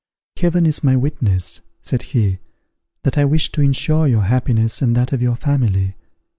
[0.35, 2.39] "Heaven is my witness," said he,
[3.03, 5.95] "that I wished to insure your happiness, and that of your family.